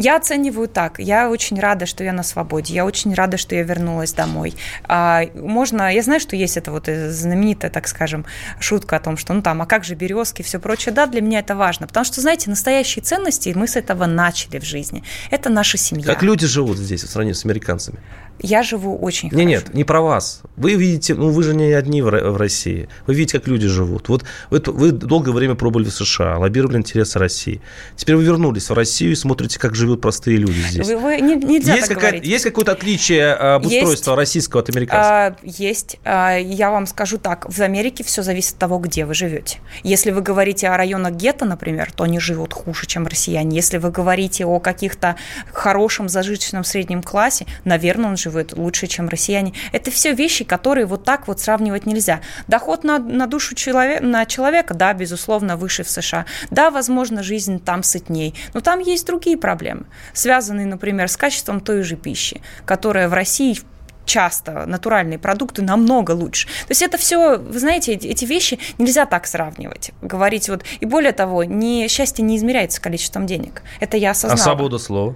[0.00, 0.98] я оцениваю так.
[0.98, 2.74] Я очень рада, что я на свободе.
[2.74, 4.54] Я очень рада, что я вернулась домой.
[4.84, 8.24] А, можно, я знаю, что есть это вот знаменитая, так скажем,
[8.58, 10.94] шутка о том, что ну там, а как же березки, все прочее.
[10.94, 14.64] Да, для меня это важно, потому что, знаете, настоящие ценности мы с этого начали в
[14.64, 15.04] жизни.
[15.30, 16.06] Это наша семья.
[16.06, 17.98] Как люди живут здесь в сравнении с американцами?
[18.42, 19.48] Я живу очень не, хорошо.
[19.48, 20.40] Нет, не про вас.
[20.56, 22.88] Вы видите, ну вы же не одни в России.
[23.06, 24.08] Вы видите, как люди живут.
[24.08, 27.60] Вот вы, вы долгое время пробовали в США, лоббировали интересы России.
[27.96, 30.88] Теперь вы вернулись в Россию и смотрите, как живут простые люди здесь.
[30.88, 35.26] Вы, не, нельзя есть, какая, есть какое-то отличие а, обустройства есть, российского от американского?
[35.26, 35.98] А, есть.
[36.04, 37.46] А, я вам скажу так.
[37.48, 39.58] В Америке все зависит от того, где вы живете.
[39.82, 43.56] Если вы говорите о районах гетто, например, то они живут хуже, чем россияне.
[43.56, 45.16] Если вы говорите о каких-то
[45.52, 49.52] хорошем зажиточном среднем классе, наверное, он живет лучше, чем россияне.
[49.72, 52.20] Это все вещи, которые вот так вот сравнивать нельзя.
[52.46, 56.26] Доход на, на душу человека, на человека, да, безусловно, выше в США.
[56.50, 59.69] Да, возможно, жизнь там сытней, но там есть другие проблемы,
[60.12, 63.58] связанные, например, с качеством той же пищи, которая в России
[64.04, 66.48] часто натуральные продукты намного лучше.
[66.48, 69.92] То есть это все, вы знаете, эти вещи нельзя так сравнивать.
[70.02, 70.64] Говорить вот...
[70.80, 73.62] И более того, не, счастье не измеряется количеством денег.
[73.78, 74.40] Это я осознала.
[74.40, 75.14] А свобода слова?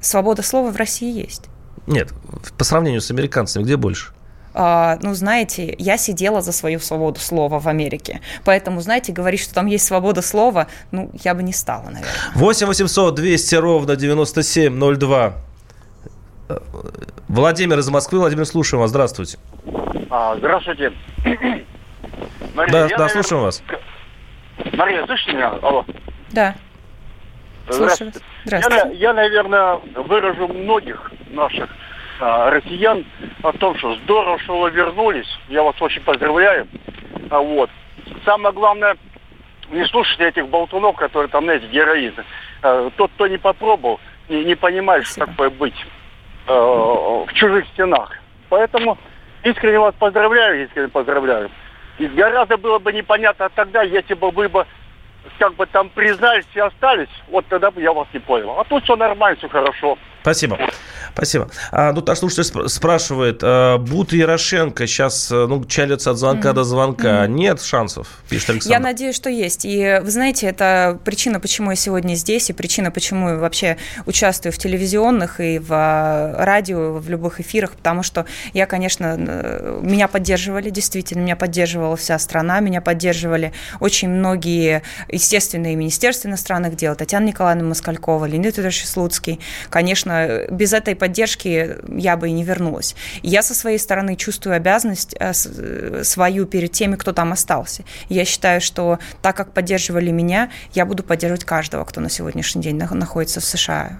[0.00, 1.44] Свобода слова в России есть.
[1.86, 2.12] Нет,
[2.56, 4.12] по сравнению с американцами, где больше?
[4.56, 8.22] Uh, ну, знаете, я сидела за свою свободу слова в Америке.
[8.42, 12.10] Поэтому, знаете, говорить, что там есть свобода слова, ну, я бы не стала, наверное.
[12.34, 15.34] 8 800 200 ровно 9702.
[17.28, 18.20] Владимир из Москвы.
[18.20, 18.90] Владимир, слушаем вас.
[18.90, 19.36] Здравствуйте.
[20.08, 20.92] А, здравствуйте.
[22.54, 23.08] Мария, да, да наверное...
[23.08, 23.62] слушаем вас.
[24.72, 25.50] Мария, слышите меня?
[25.60, 25.84] Алло.
[26.30, 26.54] Да.
[27.68, 28.20] Здравствуйте.
[28.46, 28.88] Здравствуйте.
[28.94, 31.68] Я, я, наверное, выражу многих наших
[32.20, 33.04] а, россиян
[33.42, 35.28] о том, что здорово, что вы вернулись.
[35.48, 36.66] Я вас очень поздравляю.
[37.30, 37.70] А, вот.
[38.24, 38.96] Самое главное,
[39.70, 42.14] не слушайте этих болтунов, которые там, знаете, героин.
[42.62, 45.26] Э, тот, кто не попробовал, не, не понимает, Спасибо.
[45.26, 45.86] что такое быть
[46.46, 48.12] э, в чужих стенах.
[48.48, 48.96] Поэтому
[49.42, 51.50] искренне вас поздравляю, искренне поздравляю.
[51.98, 54.66] И гораздо было бы непонятно тогда, если бы вы бы
[55.38, 58.58] как бы там признались и остались, вот тогда бы я вас не понял.
[58.58, 59.98] А тут все нормально, все хорошо.
[60.26, 60.58] Спасибо.
[61.12, 61.48] Спасибо.
[61.70, 66.50] А, ну, наш слушатель спрашивает, а, Бут и Ярошенко сейчас э, ну, чалятся от звонка
[66.50, 66.52] mm-hmm.
[66.52, 67.08] до звонка.
[67.08, 67.28] Mm-hmm.
[67.28, 68.76] Нет шансов, пишет Александр.
[68.76, 69.64] Я надеюсь, что есть.
[69.64, 74.52] И вы знаете, это причина, почему я сегодня здесь, и причина, почему я вообще участвую
[74.52, 79.16] в телевизионных и в а, радио, в любых эфирах, потому что я, конечно,
[79.80, 86.74] меня поддерживали, действительно, меня поддерживала вся страна, меня поддерживали очень многие, естественно, и Министерство иностранных
[86.74, 89.40] дел, Татьяна Николаевна Москалькова, Леонид Федорович Слуцкий.
[89.70, 90.15] Конечно,
[90.50, 92.94] без этой поддержки я бы и не вернулась.
[93.22, 97.84] я со своей стороны чувствую обязанность э, э, свою перед теми, кто там остался.
[98.08, 102.76] я считаю, что так как поддерживали меня, я буду поддерживать каждого, кто на сегодняшний день
[102.76, 103.98] находится в США.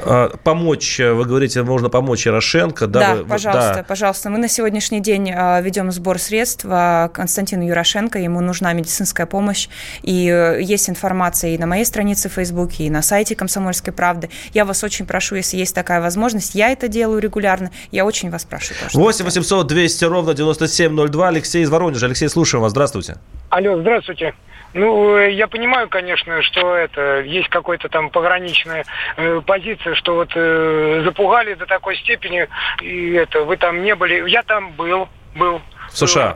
[0.00, 2.86] А, помочь, э, вы говорите, можно помочь Ярошенко.
[2.86, 3.84] Да, да вы, пожалуйста, да.
[3.84, 4.30] пожалуйста.
[4.30, 9.68] Мы на сегодняшний день а, ведем сбор средств а, Константину Ярошенко, ему нужна медицинская помощь,
[10.02, 14.30] и э, есть информация и на моей странице в Фейсбуке, и на сайте «Комсомольской правды».
[14.52, 18.44] Я вас очень прошу, если есть такая возможность, я это делаю регулярно, я очень вас
[18.44, 18.74] прошу.
[18.92, 21.28] 8 800 200 ровно 9702.
[21.28, 22.06] Алексей из Воронежа.
[22.06, 22.72] Алексей, слушаем вас.
[22.72, 23.16] Здравствуйте.
[23.50, 24.34] Алло, здравствуйте.
[24.74, 28.84] Ну, э, я понимаю, конечно, что это есть какая-то там пограничная
[29.16, 32.48] э, позиция, что вот э, запугали до такой степени,
[32.80, 34.28] и это вы там не были.
[34.28, 35.60] Я там был, был.
[35.90, 36.34] В США.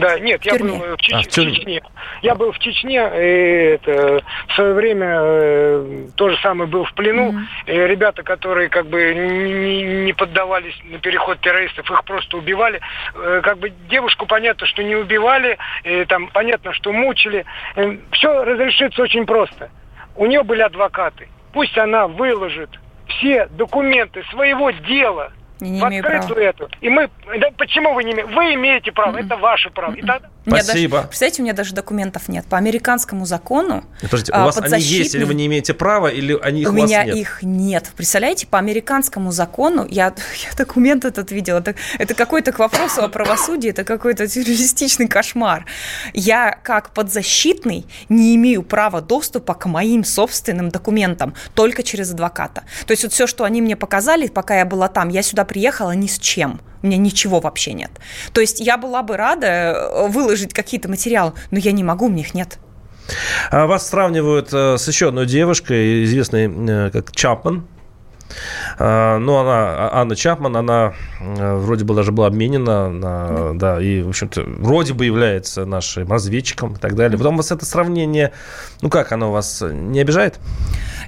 [0.00, 1.14] Да, нет, я был в, Чеч...
[1.14, 1.82] а, в, в Чечне.
[2.22, 6.94] Я был в Чечне, и это, в свое время э, то же самое был в
[6.94, 7.32] плену.
[7.32, 7.44] Mm-hmm.
[7.66, 12.80] И ребята, которые как бы не, не поддавались на переход террористов, их просто убивали.
[13.14, 17.44] Э, как бы девушку понятно, что не убивали, и, там понятно, что мучили.
[17.76, 19.70] Э, все разрешится очень просто.
[20.16, 21.28] У нее были адвокаты.
[21.52, 22.70] Пусть она выложит
[23.06, 26.40] все документы своего дела– не, не в открытую права.
[26.40, 26.68] эту.
[26.80, 28.30] И мы, да, почему вы не имеете?
[28.32, 29.26] Вы имеете право, mm-hmm.
[29.26, 29.92] это ваше право.
[29.94, 30.28] И тогда...
[30.50, 30.96] Спасибо.
[30.96, 32.44] Даже, представляете, у меня даже документов нет.
[32.46, 36.38] По американскому закону Подождите, у а, вас они есть, или вы не имеете права, или
[36.42, 37.16] они их у, у меня нет?
[37.16, 37.90] их нет.
[37.96, 40.06] Представляете, по американскому закону, я,
[40.44, 45.66] я документ этот видела, это, это какой-то к вопросу о правосудии, это какой-то террористичный кошмар.
[46.14, 52.62] Я, как подзащитный, не имею права доступа к моим собственным документам, только через адвоката.
[52.86, 55.92] То есть вот все, что они мне показали, пока я была там, я сюда приехала
[55.92, 56.60] ни с чем.
[56.82, 57.90] У меня ничего вообще нет.
[58.32, 62.08] То есть я была бы рада э, выложить какие-то материалы, но я не могу, у
[62.08, 62.58] меня их нет.
[63.50, 67.66] А вас сравнивают э, с еще одной девушкой, известной э, как Чапман.
[68.78, 74.02] А, ну, она, а, Анна Чапман, она вроде бы даже была обменена, на, да, и,
[74.02, 77.18] в общем-то, вроде бы является нашим разведчиком и так далее.
[77.18, 78.32] Потом у вас это сравнение,
[78.82, 80.38] ну, как оно вас не обижает?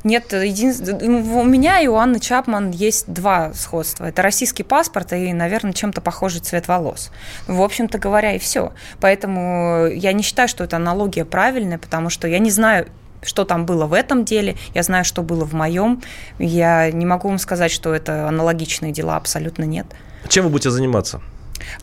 [0.04, 4.06] Нет, единственное, у меня и у Анны Чапман есть два сходства.
[4.06, 7.12] Это российский паспорт и, наверное, чем-то похожий цвет волос.
[7.46, 8.72] В общем-то говоря, и все.
[9.00, 12.86] Поэтому я не считаю, что эта аналогия правильная, потому что я не знаю,
[13.22, 16.02] что там было в этом деле, я знаю, что было в моем.
[16.38, 19.86] Я не могу вам сказать, что это аналогичные дела, абсолютно нет.
[20.28, 21.20] Чем вы будете заниматься?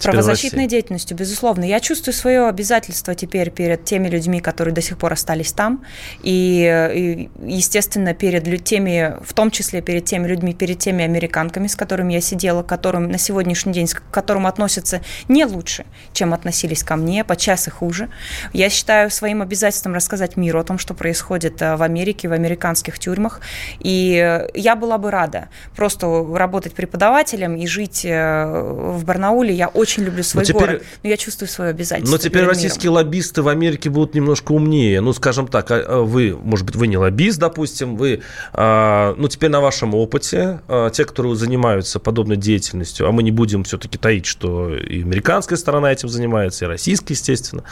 [0.01, 1.63] Правозащитной деятельностью, безусловно.
[1.63, 5.83] Я чувствую свое обязательство теперь перед теми людьми, которые до сих пор остались там,
[6.23, 11.75] и, и естественно, перед теми, в том числе перед теми людьми, перед теми американками, с
[11.75, 16.95] которыми я сидела, которым на сегодняшний день, к которым относятся не лучше, чем относились ко
[16.95, 18.09] мне, подчас и хуже.
[18.53, 22.99] Я считаю своим обязательством рассказать миру о том, что происходит э, в Америке, в американских
[22.99, 23.41] тюрьмах,
[23.79, 29.53] и я была бы рада просто работать преподавателем и жить э, в Барнауле.
[29.53, 32.11] Я очень люблю свой но теперь, город, но я чувствую свое обязательство.
[32.11, 33.05] Но теперь российские миром.
[33.05, 35.01] лоббисты в Америке будут немножко умнее.
[35.01, 38.21] Ну, скажем так, а, а вы, может быть, вы не лоббист, допустим, вы,
[38.53, 40.61] а, ну, теперь на вашем опыте,
[40.93, 45.91] те, которые занимаются подобной деятельностью, а мы не будем все-таки таить, что и американская сторона
[45.91, 47.63] этим занимается, и российская, естественно,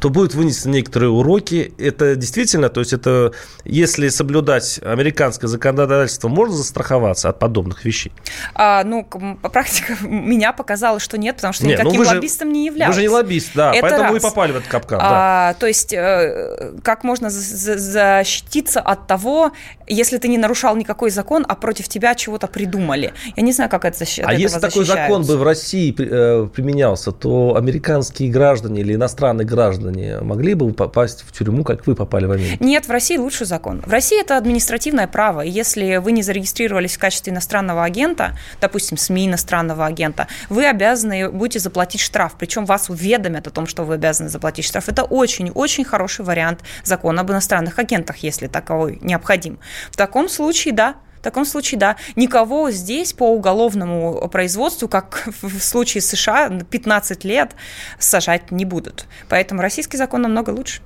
[0.00, 1.74] то будут вынесены некоторые уроки.
[1.78, 3.32] Это действительно, то есть это,
[3.64, 8.12] если соблюдать американское законодательство, можно застраховаться от подобных вещей?
[8.54, 12.92] А, ну, практика меня показала, что нет, потому что не, никаким ну лоббистом не являлся.
[12.92, 14.12] Вы же не лоббист, да, Это поэтому раз.
[14.12, 14.98] вы попали в этот капкан.
[15.02, 15.58] А, да.
[15.58, 19.52] То есть, э, как можно защититься от того,
[19.86, 23.12] если ты не нарушал никакой закон, а против тебя чего-то придумали?
[23.36, 24.36] Я не знаю, как это защищается.
[24.36, 30.20] А если такой закон бы в России э, применялся, то американские граждане или иностранные граждане
[30.20, 32.64] могли бы попасть в тюрьму, как вы попали в Америку?
[32.64, 33.82] Нет, в России лучший закон.
[33.86, 35.40] В России это административное право.
[35.42, 41.58] Если вы не зарегистрировались в качестве иностранного агента, допустим, СМИ иностранного агента, вы обязаны будете
[41.58, 44.88] заплатить штраф, причем вас уведомят о том, что вы обязаны заплатить штраф.
[44.88, 49.58] Это очень-очень хороший вариант закона об иностранных агентах, если таковой необходим.
[49.90, 55.60] В таком случае, да, в таком случае, да, никого здесь по уголовному производству, как в
[55.60, 57.52] случае США, 15 лет
[57.98, 59.06] сажать не будут.
[59.28, 60.82] Поэтому российский закон намного лучше.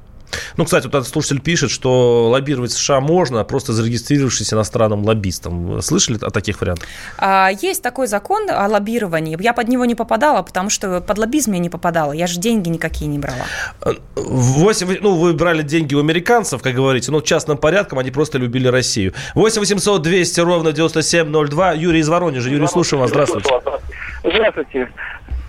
[0.57, 5.81] Ну, кстати, вот этот слушатель пишет, что лоббировать США можно, просто зарегистрировавшись иностранным лоббистом.
[5.83, 6.89] Слышали о таких вариантах?
[7.18, 9.37] А, есть такой закон о лоббировании.
[9.41, 12.12] Я под него не попадала, потому что под лоббизм я не попадала.
[12.12, 13.47] Я же деньги никакие не брала.
[14.14, 18.68] 8, ну, вы брали деньги у американцев, как говорите, но частным порядком они просто любили
[18.68, 19.14] Россию.
[19.35, 21.72] 8 800 200 ровно 9702.
[21.72, 22.51] Юрий из Воронежа.
[22.51, 23.11] Юрий, слушаю вас.
[23.11, 23.51] Здравствуйте.
[24.24, 24.89] Здравствуйте.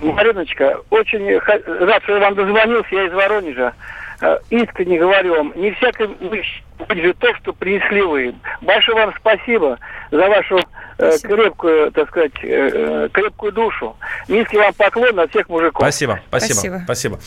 [0.01, 2.95] Мариночка, очень рад, что я вам дозвонился.
[2.95, 3.73] Я из Воронежа.
[4.21, 8.35] Э, искренне говорю вам, не всякой будет то, что принесли вы.
[8.61, 9.79] Большое вам спасибо
[10.11, 10.59] за вашу
[10.97, 13.95] э, крепкую, так сказать, э, крепкую душу.
[14.27, 15.81] Низкий вам поклон от всех мужиков.
[15.81, 16.81] Спасибо, спасибо, спасибо.
[16.83, 17.19] спасибо.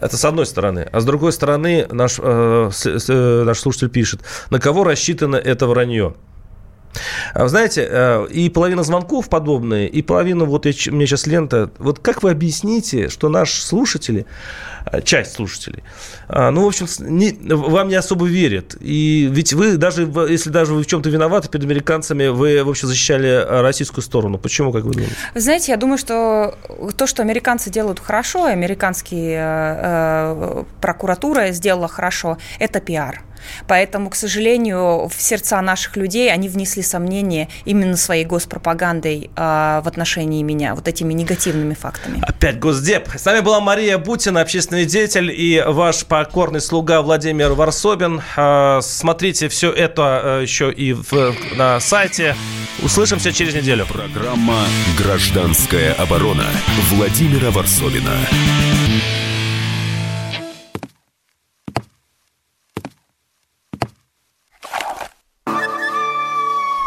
[0.00, 0.88] Это с одной стороны.
[0.90, 4.20] А с другой стороны, наш, э, с, с, наш слушатель пишет,
[4.50, 6.14] на кого рассчитано это вранье?
[7.34, 11.70] А вы знаете, э, и половина звонков подобные, и половина, вот я, мне сейчас лента,
[11.78, 14.26] вот как вы объясните, что наши слушатели,
[14.90, 15.82] э, часть слушателей,
[16.28, 18.76] э, ну, в общем, не, вам не особо верят.
[18.80, 22.88] И ведь вы, даже если даже вы в чем-то виноваты перед американцами, вы, в общем,
[22.88, 24.38] защищали российскую сторону.
[24.38, 25.14] Почему, как вы думаете?
[25.34, 26.56] Знаете, я думаю, что
[26.96, 33.22] то, что американцы делают хорошо, американские э, прокуратура сделала хорошо, это пиар.
[33.66, 39.86] Поэтому, к сожалению, в сердца наших людей они внесли сомнения именно своей госпропагандой э, в
[39.86, 42.22] отношении меня, вот этими негативными фактами.
[42.22, 43.08] Опять Госдеп.
[43.16, 48.22] С нами была Мария Бутина, общественный деятель, и ваш покорный слуга Владимир Варсобин.
[48.36, 52.34] Э, смотрите все это э, еще и в, на сайте.
[52.82, 53.86] Услышимся через неделю.
[53.86, 54.64] Программа
[54.98, 56.46] «Гражданская оборона»
[56.90, 58.16] Владимира Варсобина.